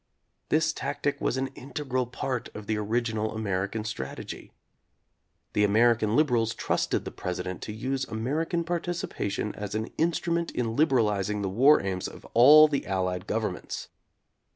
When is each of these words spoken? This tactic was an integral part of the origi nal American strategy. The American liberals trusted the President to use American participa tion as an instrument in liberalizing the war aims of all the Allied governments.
This 0.49 0.73
tactic 0.73 1.21
was 1.21 1.37
an 1.37 1.49
integral 1.53 2.07
part 2.07 2.49
of 2.55 2.65
the 2.65 2.75
origi 2.75 3.13
nal 3.13 3.33
American 3.35 3.83
strategy. 3.85 4.51
The 5.53 5.63
American 5.63 6.15
liberals 6.15 6.55
trusted 6.55 7.05
the 7.05 7.11
President 7.11 7.61
to 7.61 7.71
use 7.71 8.05
American 8.05 8.63
participa 8.63 9.29
tion 9.29 9.53
as 9.53 9.75
an 9.75 9.91
instrument 9.99 10.49
in 10.53 10.75
liberalizing 10.75 11.43
the 11.43 11.49
war 11.49 11.83
aims 11.83 12.07
of 12.07 12.25
all 12.33 12.67
the 12.67 12.83
Allied 12.87 13.27
governments. 13.27 13.89